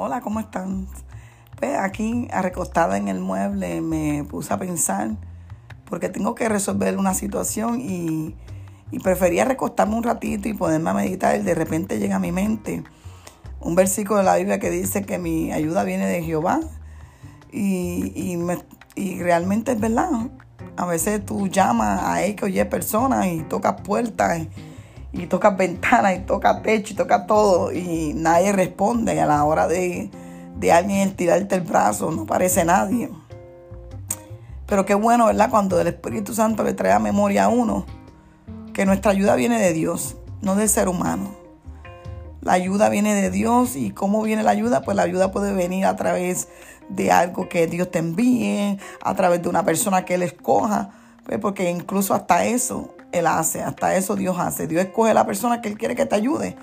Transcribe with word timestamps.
Hola, 0.00 0.20
¿cómo 0.20 0.38
están? 0.38 0.86
Pues 1.58 1.76
aquí, 1.76 2.28
recostada 2.30 2.98
en 2.98 3.08
el 3.08 3.18
mueble, 3.18 3.80
me 3.80 4.22
puse 4.22 4.54
a 4.54 4.56
pensar 4.56 5.16
porque 5.86 6.08
tengo 6.08 6.36
que 6.36 6.48
resolver 6.48 6.96
una 6.96 7.14
situación 7.14 7.80
y, 7.80 8.36
prefería 9.02 9.44
recostarme 9.44 9.96
un 9.96 10.04
ratito 10.04 10.48
y 10.48 10.54
ponerme 10.54 10.90
a 10.90 10.94
meditar 10.94 11.34
y 11.34 11.42
de 11.42 11.52
repente 11.52 11.98
llega 11.98 12.14
a 12.14 12.18
mi 12.20 12.30
mente 12.30 12.84
un 13.58 13.74
versículo 13.74 14.18
de 14.18 14.24
la 14.24 14.36
Biblia 14.36 14.60
que 14.60 14.70
dice 14.70 15.02
que 15.02 15.18
mi 15.18 15.50
ayuda 15.50 15.82
viene 15.82 16.06
de 16.06 16.22
Jehová 16.22 16.60
y, 17.50 18.38
y, 18.94 19.20
realmente 19.20 19.72
es 19.72 19.80
verdad. 19.80 20.10
A 20.76 20.86
veces 20.86 21.26
tú 21.26 21.48
llamas 21.48 22.04
a 22.04 22.24
X 22.24 22.44
o 22.44 22.46
Y 22.46 22.64
personas 22.66 23.26
y 23.26 23.40
tocas 23.40 23.80
puertas 23.80 24.38
y, 24.38 24.48
y 25.18 25.26
tocas 25.26 25.56
ventanas 25.56 26.16
y 26.16 26.20
tocas 26.20 26.62
techo 26.62 26.92
y 26.92 26.96
tocas 26.96 27.26
todo 27.26 27.72
y 27.72 28.12
nadie 28.14 28.52
responde 28.52 29.20
a 29.20 29.26
la 29.26 29.44
hora 29.44 29.66
de, 29.66 30.10
de 30.56 30.72
alguien 30.72 31.14
tirarte 31.16 31.56
el 31.56 31.62
brazo, 31.62 32.10
no 32.10 32.24
parece 32.24 32.64
nadie. 32.64 33.10
Pero 34.66 34.84
qué 34.84 34.94
bueno, 34.94 35.26
¿verdad? 35.26 35.50
Cuando 35.50 35.80
el 35.80 35.86
Espíritu 35.88 36.34
Santo 36.34 36.62
le 36.62 36.74
trae 36.74 36.92
a 36.92 36.98
memoria 36.98 37.44
a 37.44 37.48
uno 37.48 37.86
que 38.72 38.86
nuestra 38.86 39.10
ayuda 39.10 39.34
viene 39.34 39.58
de 39.58 39.72
Dios, 39.72 40.16
no 40.40 40.54
del 40.54 40.68
ser 40.68 40.88
humano. 40.88 41.34
La 42.42 42.52
ayuda 42.52 42.88
viene 42.88 43.14
de 43.14 43.30
Dios 43.30 43.74
y 43.74 43.90
cómo 43.90 44.22
viene 44.22 44.42
la 44.42 44.52
ayuda, 44.52 44.82
pues 44.82 44.96
la 44.96 45.02
ayuda 45.02 45.32
puede 45.32 45.52
venir 45.52 45.86
a 45.86 45.96
través 45.96 46.48
de 46.88 47.10
algo 47.10 47.48
que 47.48 47.66
Dios 47.66 47.90
te 47.90 47.98
envíe, 47.98 48.78
a 49.02 49.14
través 49.14 49.42
de 49.42 49.48
una 49.48 49.64
persona 49.64 50.04
que 50.04 50.14
Él 50.14 50.22
escoja, 50.22 50.90
pues 51.24 51.38
porque 51.40 51.70
incluso 51.70 52.14
hasta 52.14 52.44
eso 52.44 52.94
Él 53.12 53.26
hace, 53.26 53.62
hasta 53.62 53.96
eso 53.96 54.16
Dios 54.16 54.36
hace. 54.38 54.66
Dios 54.66 54.84
escoge 54.84 55.14
la 55.14 55.26
persona 55.26 55.60
que 55.60 55.68
Él 55.68 55.78
quiere 55.78 55.94
que 55.96 56.06
te 56.06 56.14
ayude. 56.14 56.56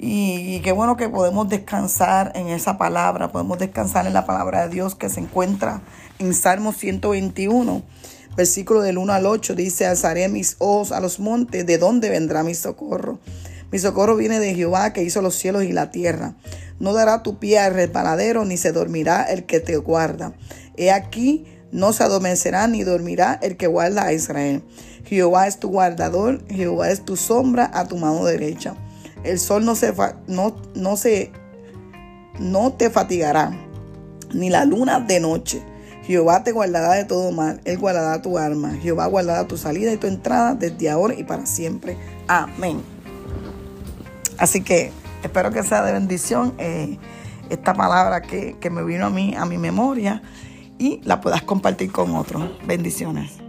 Y, 0.00 0.60
qué 0.60 0.70
bueno 0.70 0.96
que 0.96 1.08
podemos 1.08 1.48
descansar 1.48 2.30
en 2.36 2.48
esa 2.48 2.78
palabra, 2.78 3.32
podemos 3.32 3.58
descansar 3.58 4.06
en 4.06 4.12
la 4.12 4.26
palabra 4.26 4.62
de 4.62 4.74
Dios 4.74 4.94
que 4.94 5.08
se 5.08 5.18
encuentra 5.18 5.82
en 6.20 6.34
Salmo 6.34 6.72
121, 6.72 7.82
versículo 8.36 8.80
del 8.80 8.98
1 8.98 9.12
al 9.12 9.26
8. 9.26 9.56
Dice, 9.56 9.86
alzaré 9.86 10.28
mis 10.28 10.54
ojos 10.60 10.92
a 10.92 11.00
los 11.00 11.18
montes, 11.18 11.66
¿de 11.66 11.78
dónde 11.78 12.10
vendrá 12.10 12.44
mi 12.44 12.54
socorro? 12.54 13.18
Mi 13.72 13.80
socorro 13.80 14.14
viene 14.14 14.38
de 14.38 14.54
Jehová 14.54 14.92
que 14.92 15.02
hizo 15.02 15.20
los 15.20 15.34
cielos 15.34 15.64
y 15.64 15.72
la 15.72 15.90
tierra. 15.90 16.34
No 16.78 16.92
dará 16.92 17.24
tu 17.24 17.40
pie 17.40 17.58
al 17.58 17.74
resbaladero, 17.74 18.44
ni 18.44 18.56
se 18.56 18.70
dormirá 18.70 19.24
el 19.24 19.46
que 19.46 19.58
te 19.58 19.76
guarda. 19.78 20.32
He 20.76 20.92
aquí, 20.92 21.44
no 21.70 21.92
se 21.92 22.02
adormecerá 22.02 22.66
ni 22.66 22.82
dormirá 22.82 23.38
el 23.42 23.56
que 23.56 23.66
guarda 23.66 24.04
a 24.04 24.12
Israel. 24.12 24.62
Jehová 25.04 25.46
es 25.46 25.58
tu 25.58 25.68
guardador, 25.68 26.46
Jehová 26.48 26.90
es 26.90 27.04
tu 27.04 27.16
sombra 27.16 27.70
a 27.72 27.86
tu 27.86 27.96
mano 27.96 28.24
derecha. 28.24 28.74
El 29.24 29.38
sol 29.38 29.64
no 29.64 29.74
se, 29.74 29.92
no, 30.26 30.56
no 30.74 30.96
se 30.96 31.32
no 32.38 32.72
te 32.72 32.90
fatigará, 32.90 33.50
ni 34.32 34.50
la 34.50 34.64
luna 34.64 35.00
de 35.00 35.20
noche. 35.20 35.62
Jehová 36.04 36.42
te 36.42 36.52
guardará 36.52 36.94
de 36.94 37.04
todo 37.04 37.32
mal, 37.32 37.60
Él 37.64 37.78
guardará 37.78 38.22
tu 38.22 38.38
alma. 38.38 38.74
Jehová 38.80 39.06
guardará 39.06 39.46
tu 39.46 39.58
salida 39.58 39.92
y 39.92 39.98
tu 39.98 40.06
entrada 40.06 40.54
desde 40.54 40.88
ahora 40.88 41.14
y 41.14 41.24
para 41.24 41.44
siempre. 41.46 41.96
Amén. 42.26 42.80
Así 44.38 44.62
que 44.62 44.92
espero 45.22 45.50
que 45.50 45.62
sea 45.62 45.82
de 45.82 45.92
bendición 45.92 46.54
eh, 46.58 46.96
esta 47.50 47.74
palabra 47.74 48.22
que, 48.22 48.56
que 48.58 48.70
me 48.70 48.82
vino 48.84 49.06
a 49.06 49.10
mí, 49.10 49.34
a 49.36 49.44
mi 49.44 49.58
memoria, 49.58 50.22
y 50.78 51.00
la 51.04 51.20
puedas 51.20 51.42
compartir 51.42 51.92
con 51.92 52.14
otros. 52.16 52.44
Bendiciones. 52.66 53.47